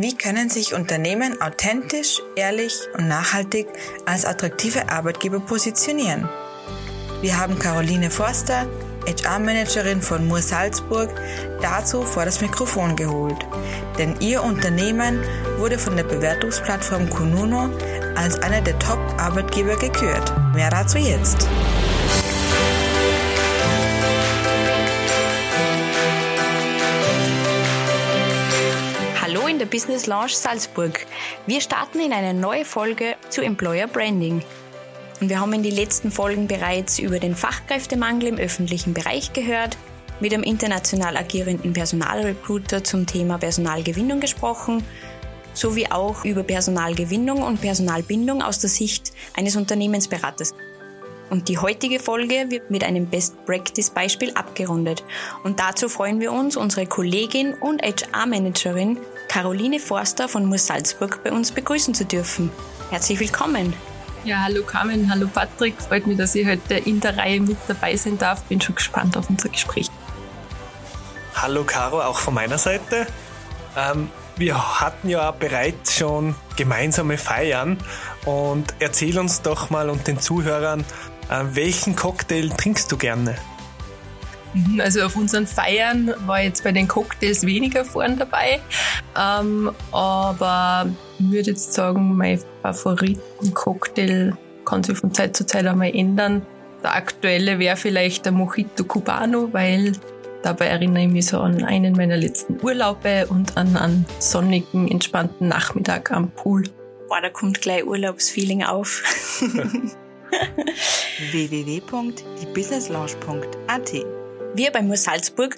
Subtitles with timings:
[0.00, 3.66] Wie können sich Unternehmen authentisch, ehrlich und nachhaltig
[4.06, 6.28] als attraktive Arbeitgeber positionieren?
[7.20, 8.68] Wir haben Caroline Forster,
[9.08, 11.10] HR-Managerin von Moor Salzburg,
[11.60, 13.44] dazu vor das Mikrofon geholt.
[13.98, 15.20] Denn ihr Unternehmen
[15.56, 17.68] wurde von der Bewertungsplattform Kununo
[18.14, 20.32] als einer der Top-Arbeitgeber gekürt.
[20.54, 21.48] Mehr dazu jetzt.
[29.58, 31.04] Der Business Lounge Salzburg.
[31.46, 34.42] Wir starten in eine neue Folge zu Employer Branding.
[35.20, 39.76] Und wir haben in den letzten Folgen bereits über den Fachkräftemangel im öffentlichen Bereich gehört,
[40.20, 44.84] mit einem international agierenden Personalrecruiter zum Thema Personalgewinnung gesprochen,
[45.54, 50.54] sowie auch über Personalgewinnung und Personalbindung aus der Sicht eines Unternehmensberaters.
[51.30, 55.04] Und die heutige Folge wird mit einem Best Practice Beispiel abgerundet.
[55.44, 58.98] Und dazu freuen wir uns, unsere Kollegin und HR-Managerin
[59.28, 62.50] Caroline Forster von Moor Salzburg bei uns begrüßen zu dürfen.
[62.90, 63.74] Herzlich willkommen.
[64.24, 65.80] Ja, hallo Carmen, hallo Patrick.
[65.80, 68.42] Freut mich, dass ich heute in der Reihe mit dabei sein darf.
[68.44, 69.88] Bin schon gespannt auf unser Gespräch.
[71.34, 73.06] Hallo Caro, auch von meiner Seite.
[73.76, 77.78] Ähm, wir hatten ja bereits schon gemeinsame Feiern
[78.24, 80.84] und erzähl uns doch mal und den Zuhörern,
[81.30, 83.36] äh, welchen Cocktail trinkst du gerne?
[84.54, 88.60] Mhm, also auf unseren Feiern war jetzt bei den Cocktails weniger vorn dabei.
[89.18, 95.94] Ähm, aber ich würde jetzt sagen, mein Favoriten-Cocktail kann sich von Zeit zu Zeit einmal
[95.94, 96.42] ändern.
[96.82, 99.92] Der aktuelle wäre vielleicht der Mojito Cubano, weil
[100.42, 105.48] dabei erinnere ich mich so an einen meiner letzten Urlaube und an einen sonnigen, entspannten
[105.48, 106.64] Nachmittag am Pool.
[107.08, 109.02] Boah, da kommt gleich Urlaubsfeeling auf.
[111.32, 114.17] www.diebusinesslounge.at
[114.54, 115.56] Wir bei Mur Salzburg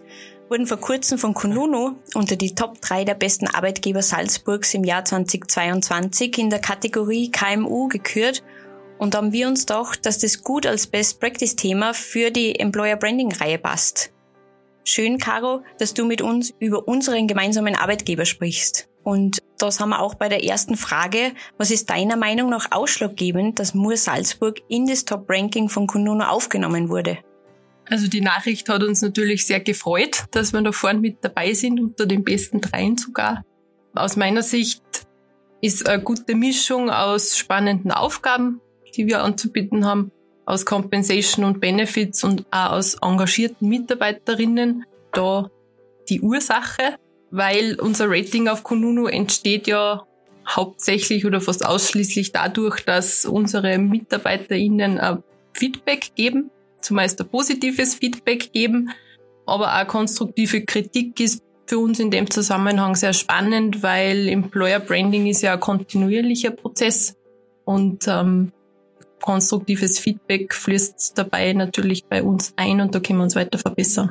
[0.49, 5.05] wurden vor kurzem von Kununu unter die Top 3 der besten Arbeitgeber Salzburgs im Jahr
[5.05, 8.43] 2022 in der Kategorie KMU gekürt
[8.99, 12.97] und haben wir uns doch, dass das gut als Best Practice Thema für die Employer
[12.97, 14.13] Branding Reihe passt.
[14.85, 18.89] Schön, Caro, dass du mit uns über unseren gemeinsamen Arbeitgeber sprichst.
[19.03, 21.33] Und das haben wir auch bei der ersten Frage.
[21.59, 26.89] Was ist deiner Meinung nach ausschlaggebend, dass Mur Salzburg in das Top-Ranking von Kununu aufgenommen
[26.89, 27.19] wurde?
[27.91, 31.81] Also die Nachricht hat uns natürlich sehr gefreut, dass wir da vorne mit dabei sind,
[31.81, 33.45] unter den besten dreien sogar.
[33.95, 34.83] Aus meiner Sicht
[35.61, 38.61] ist eine gute Mischung aus spannenden Aufgaben,
[38.95, 40.13] die wir anzubieten haben,
[40.47, 45.51] aus Compensation und Benefits und auch aus engagierten Mitarbeiterinnen da
[46.09, 46.97] die Ursache,
[47.33, 50.07] weil unser Rating auf Kununu entsteht ja
[50.49, 55.23] hauptsächlich oder fast ausschließlich dadurch, dass unsere MitarbeiterInnen
[55.55, 56.53] Feedback geben
[56.83, 58.91] zumeist ein positives Feedback geben,
[59.47, 65.27] aber auch konstruktive Kritik ist für uns in dem Zusammenhang sehr spannend, weil Employer Branding
[65.27, 67.17] ist ja ein kontinuierlicher Prozess
[67.65, 68.53] und ähm,
[69.21, 74.11] konstruktives Feedback fließt dabei natürlich bei uns ein und da können wir uns weiter verbessern.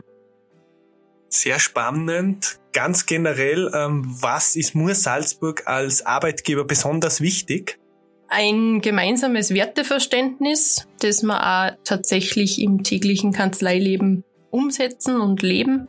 [1.27, 2.59] Sehr spannend.
[2.73, 7.79] Ganz generell, ähm, was ist Mur Salzburg als Arbeitgeber besonders wichtig?
[8.29, 15.87] Ein gemeinsames Werteverständnis, das wir auch tatsächlich im täglichen Kanzleileben umsetzen und leben,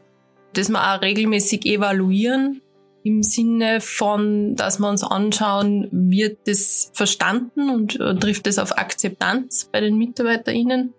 [0.54, 2.62] das wir auch regelmäßig evaluieren,
[3.02, 8.76] im Sinne von, dass wir uns anschauen, wird das verstanden und äh, trifft es auf
[8.76, 10.92] Akzeptanz bei den MitarbeiterInnen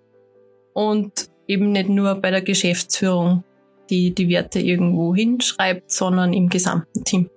[0.74, 3.44] und eben nicht nur bei der Geschäftsführung,
[3.90, 7.30] die die Werte irgendwo hinschreibt, sondern im gesamten Team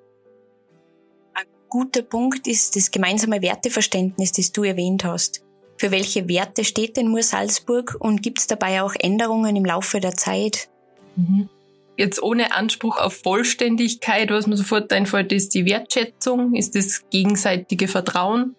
[1.69, 5.45] guter Punkt ist das gemeinsame Werteverständnis, das du erwähnt hast.
[5.77, 10.01] Für welche Werte steht denn Mur Salzburg und gibt es dabei auch Änderungen im Laufe
[10.01, 10.69] der Zeit?
[11.17, 11.49] Mhm.
[11.97, 17.87] Jetzt ohne Anspruch auf Vollständigkeit, was mir sofort einfällt, ist die Wertschätzung, ist das gegenseitige
[17.87, 18.57] Vertrauen,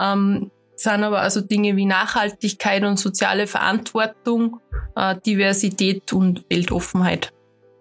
[0.00, 4.60] ähm, sind aber also Dinge wie Nachhaltigkeit und soziale Verantwortung,
[4.96, 7.32] äh, Diversität und Weltoffenheit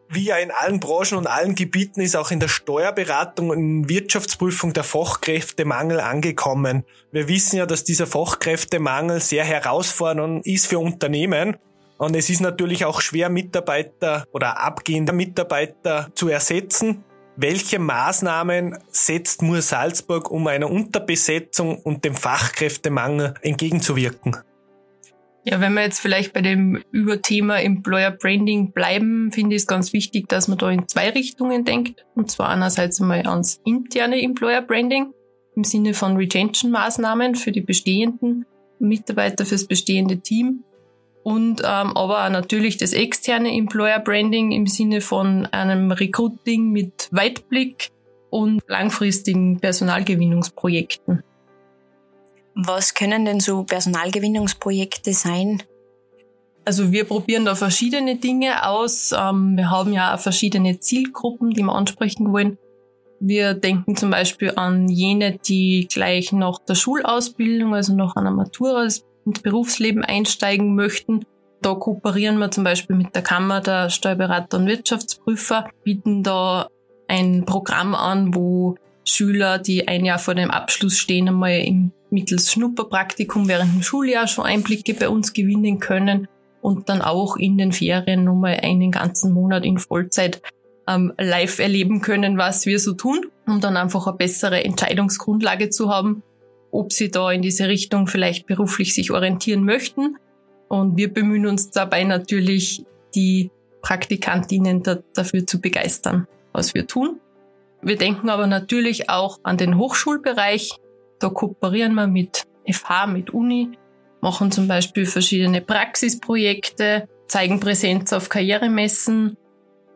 [0.10, 4.74] wie ja in allen Branchen und allen Gebieten ist auch in der Steuerberatung und Wirtschaftsprüfung
[4.74, 6.84] der Fachkräftemangel angekommen.
[7.12, 11.58] Wir wissen ja, dass dieser Fachkräftemangel sehr herausfordernd ist für Unternehmen.
[11.98, 17.04] Und es ist natürlich auch schwer, Mitarbeiter oder abgehende Mitarbeiter zu ersetzen.
[17.36, 24.38] Welche Maßnahmen setzt Mur Salzburg, um einer Unterbesetzung und dem Fachkräftemangel entgegenzuwirken?
[25.45, 29.94] Ja, wenn wir jetzt vielleicht bei dem Überthema Employer Branding bleiben, finde ich es ganz
[29.94, 32.06] wichtig, dass man da in zwei Richtungen denkt.
[32.15, 35.13] Und zwar einerseits einmal ans interne Employer Branding
[35.56, 38.45] im Sinne von Retention-Maßnahmen für die bestehenden
[38.80, 40.63] Mitarbeiter, fürs bestehende Team.
[41.24, 47.09] Und ähm, aber auch natürlich das externe Employer Branding im Sinne von einem Recruiting mit
[47.12, 47.91] Weitblick,
[48.30, 51.24] und langfristigen Personalgewinnungsprojekten.
[52.66, 55.64] Was können denn so Personalgewinnungsprojekte sein?
[56.66, 59.14] Also wir probieren da verschiedene Dinge aus.
[59.18, 62.58] Ähm, wir haben ja auch verschiedene Zielgruppen, die wir ansprechen wollen.
[63.22, 68.84] Wir denken zum Beispiel an jene, die gleich nach der Schulausbildung, also nach einer Matura
[68.84, 71.26] ins Berufsleben einsteigen möchten.
[71.62, 76.68] Da kooperieren wir zum Beispiel mit der Kammer der Steuerberater und Wirtschaftsprüfer, bieten da
[77.08, 78.76] ein Programm an, wo
[79.06, 84.28] Schüler, die ein Jahr vor dem Abschluss stehen, einmal im mittels Schnupperpraktikum während dem Schuljahr
[84.28, 86.28] schon Einblicke bei uns gewinnen können
[86.62, 90.42] und dann auch in den Ferien nochmal einen ganzen Monat in Vollzeit
[90.88, 95.90] ähm, live erleben können, was wir so tun, um dann einfach eine bessere Entscheidungsgrundlage zu
[95.90, 96.24] haben,
[96.72, 100.18] ob sie da in diese Richtung vielleicht beruflich sich orientieren möchten.
[100.68, 102.84] Und wir bemühen uns dabei natürlich,
[103.16, 103.50] die
[103.82, 107.20] Praktikantinnen da, dafür zu begeistern, was wir tun.
[107.82, 110.76] Wir denken aber natürlich auch an den Hochschulbereich.
[111.19, 113.71] Da kooperieren wir mit FH, mit Uni,
[114.21, 119.38] machen zum Beispiel verschiedene Praxisprojekte, zeigen Präsenz auf Karrieremessen,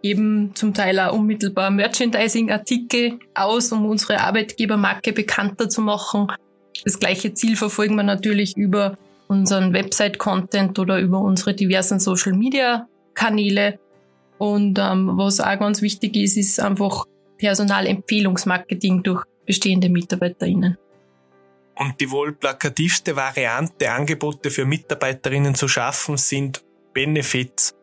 [0.01, 6.27] geben zum Teil auch unmittelbar Merchandising-Artikel aus, um unsere Arbeitgebermarke bekannter zu machen.
[6.83, 8.97] Das gleiche Ziel verfolgen wir natürlich über
[9.27, 13.79] unseren Website-Content oder über unsere diversen Social-Media-Kanäle.
[14.37, 17.05] Und ähm, was auch ganz wichtig ist, ist einfach
[17.37, 20.77] Personalempfehlungsmarketing durch bestehende MitarbeiterInnen.
[21.75, 27.73] Und die wohl plakativste Variante, Angebote für Mitarbeiterinnen zu schaffen, sind Benefits.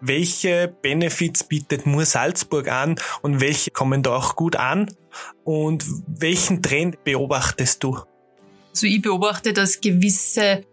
[0.00, 4.94] Welche Benefits bietet Mur Salzburg an und welche kommen da auch gut an?
[5.44, 7.98] Und welchen Trend beobachtest du?
[8.70, 10.64] Also ich beobachte, dass gewisse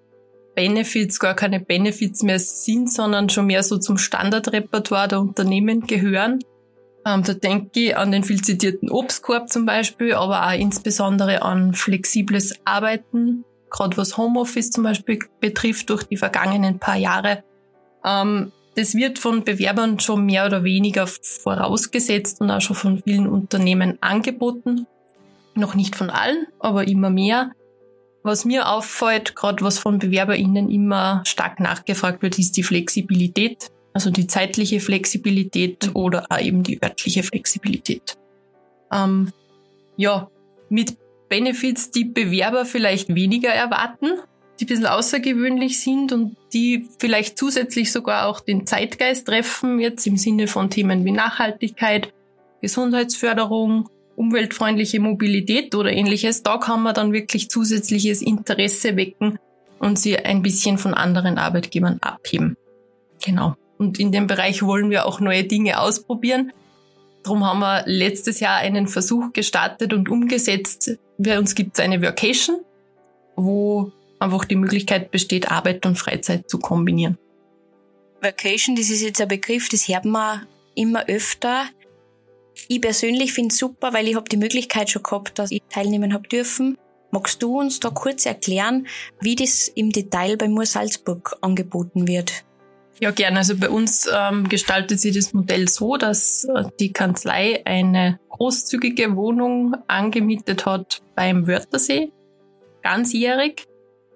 [0.54, 6.40] Benefits gar keine Benefits mehr sind, sondern schon mehr so zum Standardrepertoire der Unternehmen gehören.
[7.06, 11.74] Ähm, da denke ich an den viel zitierten Obstkorb zum Beispiel, aber auch insbesondere an
[11.74, 17.44] flexibles Arbeiten, gerade was Homeoffice zum Beispiel betrifft durch die vergangenen paar Jahre.
[18.04, 23.28] Ähm, das wird von Bewerbern schon mehr oder weniger vorausgesetzt und auch schon von vielen
[23.28, 24.88] Unternehmen angeboten.
[25.54, 27.52] Noch nicht von allen, aber immer mehr.
[28.24, 33.72] Was mir auffällt, gerade was von BewerberInnen immer stark nachgefragt wird, ist die Flexibilität.
[33.96, 38.18] Also die zeitliche Flexibilität oder auch eben die örtliche Flexibilität.
[38.92, 39.32] Ähm,
[39.96, 40.30] ja,
[40.68, 40.98] mit
[41.30, 44.20] Benefits, die Bewerber vielleicht weniger erwarten,
[44.60, 50.06] die ein bisschen außergewöhnlich sind und die vielleicht zusätzlich sogar auch den Zeitgeist treffen, jetzt
[50.06, 52.14] im Sinne von Themen wie Nachhaltigkeit,
[52.62, 53.88] Gesundheitsförderung,
[54.18, 59.40] umweltfreundliche Mobilität oder ähnliches, da kann man dann wirklich zusätzliches Interesse wecken
[59.80, 62.58] und sie ein bisschen von anderen Arbeitgebern abheben.
[63.24, 63.56] Genau.
[63.78, 66.52] Und in dem Bereich wollen wir auch neue Dinge ausprobieren.
[67.24, 70.98] Darum haben wir letztes Jahr einen Versuch gestartet und umgesetzt.
[71.18, 72.62] Bei uns gibt es eine Workation,
[73.36, 77.18] wo einfach die Möglichkeit besteht, Arbeit und Freizeit zu kombinieren.
[78.22, 80.46] Vacation, das ist jetzt ein Begriff, das hört man
[80.76, 81.66] immer öfter.
[82.68, 86.14] Ich persönlich finde es super, weil ich habe die Möglichkeit schon gehabt, dass ich teilnehmen
[86.14, 86.78] habe dürfen.
[87.12, 88.88] Magst du uns da kurz erklären,
[89.20, 92.45] wie das im Detail bei Mur Salzburg angeboten wird?
[93.00, 93.40] Ja, gerne.
[93.40, 99.16] Also bei uns ähm, gestaltet sich das Modell so, dass äh, die Kanzlei eine großzügige
[99.16, 102.12] Wohnung angemietet hat beim Wörthersee,
[102.84, 103.66] ganzjährig.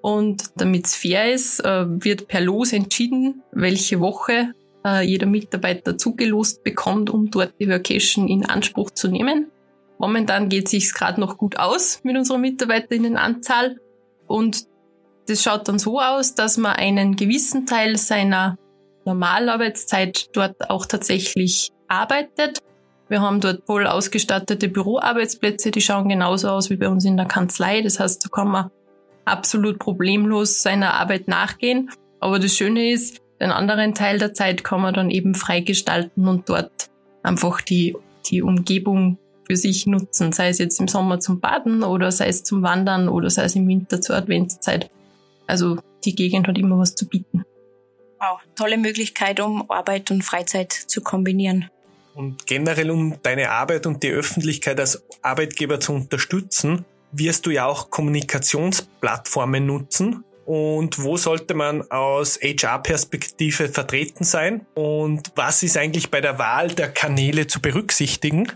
[0.01, 4.53] Und damit es fair ist, äh, wird per Los entschieden, welche Woche
[4.85, 9.51] äh, jeder Mitarbeiter zugelost bekommt, um dort die Vacation in Anspruch zu nehmen.
[9.97, 13.81] Momentan geht sich's gerade noch gut aus mit unserer Mitarbeiterinnenanzahl
[14.27, 14.63] und
[15.27, 18.57] das schaut dann so aus, dass man einen gewissen Teil seiner
[19.05, 22.59] Normalarbeitszeit dort auch tatsächlich arbeitet.
[23.07, 27.25] Wir haben dort voll ausgestattete Büroarbeitsplätze, die schauen genauso aus wie bei uns in der
[27.25, 27.81] Kanzlei.
[27.81, 28.71] Das heißt, da kann man
[29.25, 31.89] absolut problemlos seiner Arbeit nachgehen.
[32.19, 36.49] Aber das Schöne ist, den anderen Teil der Zeit kann man dann eben freigestalten und
[36.49, 36.89] dort
[37.23, 37.95] einfach die,
[38.27, 42.43] die Umgebung für sich nutzen, sei es jetzt im Sommer zum Baden oder sei es
[42.43, 44.91] zum Wandern oder sei es im Winter zur Adventszeit.
[45.47, 47.43] Also die Gegend hat immer was zu bieten.
[48.19, 51.69] Wow, tolle Möglichkeit, um Arbeit und Freizeit zu kombinieren.
[52.15, 56.83] Und generell, um deine Arbeit und die Öffentlichkeit als Arbeitgeber zu unterstützen,
[57.13, 60.25] wirst du ja auch Kommunikationsplattformen nutzen.
[60.45, 64.65] Und wo sollte man aus HR-Perspektive vertreten sein?
[64.73, 68.51] Und was ist eigentlich bei der Wahl der Kanäle zu berücksichtigen?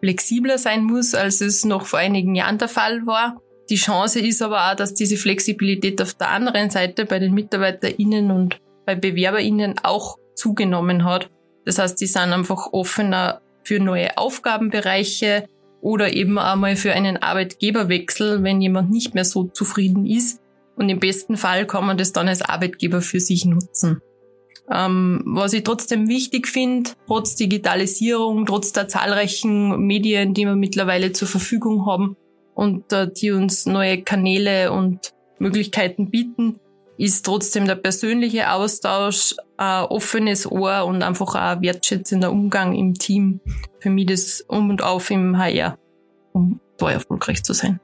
[0.00, 3.40] flexibler sein muss, als es noch vor einigen Jahren der Fall war.
[3.70, 8.30] Die Chance ist aber auch, dass diese Flexibilität auf der anderen Seite bei den MitarbeiterInnen
[8.30, 11.30] und bei BewerberInnen auch zugenommen hat.
[11.64, 15.46] Das heißt, die sind einfach offener für neue Aufgabenbereiche
[15.82, 20.40] oder eben einmal für einen Arbeitgeberwechsel, wenn jemand nicht mehr so zufrieden ist.
[20.76, 24.00] Und im besten Fall kann man das dann als Arbeitgeber für sich nutzen.
[24.70, 31.12] Ähm, was ich trotzdem wichtig finde, trotz Digitalisierung, trotz der zahlreichen Medien, die wir mittlerweile
[31.12, 32.16] zur Verfügung haben
[32.54, 36.60] und äh, die uns neue Kanäle und Möglichkeiten bieten,
[37.02, 43.40] ist trotzdem der persönliche Austausch, ein offenes Ohr und einfach ein wertschätzender Umgang im Team
[43.80, 45.76] für mich das Um und Auf im HR,
[46.32, 47.80] um da erfolgreich zu sein.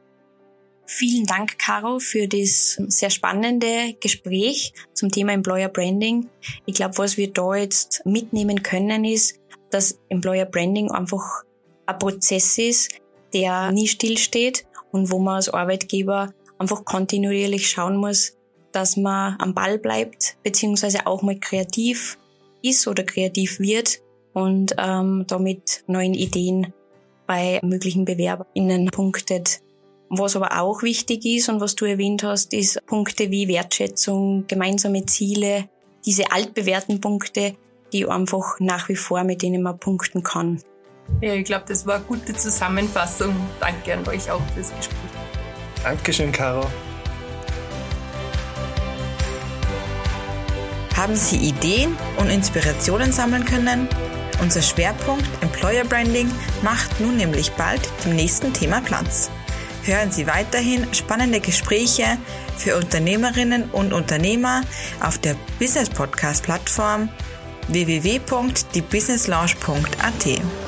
[0.87, 6.29] Vielen Dank, Caro, für das sehr spannende Gespräch zum Thema Employer Branding.
[6.65, 11.43] Ich glaube, was wir da jetzt mitnehmen können, ist, dass Employer Branding einfach
[11.87, 12.93] ein Prozess ist,
[13.35, 18.38] der nie stillsteht und wo man als Arbeitgeber einfach kontinuierlich schauen muss,
[18.79, 22.17] dass man am Ball bleibt, beziehungsweise auch mal kreativ
[22.63, 23.99] ist oder kreativ wird
[24.35, 26.73] und ähm, damit neuen Ideen
[27.27, 29.63] bei möglichen BewerberInnen punktet.
[30.11, 35.05] Was aber auch wichtig ist und was du erwähnt hast, ist Punkte wie Wertschätzung, gemeinsame
[35.07, 35.69] Ziele,
[36.07, 37.57] diese altbewährten Punkte,
[37.93, 40.63] die einfach nach wie vor mit denen man punkten kann.
[41.21, 43.35] Ja, ich glaube, das war eine gute Zusammenfassung.
[43.59, 45.11] Danke an euch auch fürs Gespräch.
[45.83, 46.65] Dankeschön, Caro.
[50.99, 53.89] Haben Sie Ideen und Inspirationen sammeln können?
[54.43, 56.31] Unser Schwerpunkt Employer Branding
[56.63, 59.31] macht nun nämlich bald dem nächsten Thema Platz
[59.89, 62.19] hören Sie weiterhin spannende Gespräche
[62.57, 64.61] für Unternehmerinnen und Unternehmer
[65.01, 67.09] auf der Business Podcast Plattform
[67.69, 70.68] www.diebusinesslaunch.at.